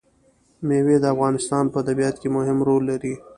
مېوې 0.67 0.95
د 1.01 1.05
افغانستان 1.13 1.65
په 1.73 1.79
طبیعت 1.87 2.15
کې 2.21 2.27
مهم 2.37 2.57
رول 2.67 2.83
لري. 2.91 3.13